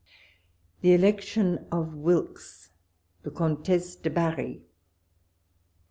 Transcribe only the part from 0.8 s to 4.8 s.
THE ELECTION OE WILKES^THE COMTESSE 1)E BABIII.